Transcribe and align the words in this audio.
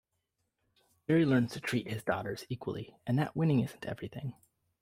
Jerry 1.05 1.27
learns 1.27 1.51
to 1.51 1.59
treat 1.61 1.87
his 1.87 2.03
daughters 2.03 2.43
equally 2.49 2.97
and 3.05 3.19
that 3.19 3.35
winning 3.35 3.59
isn't 3.59 3.85
everything. 3.85 4.33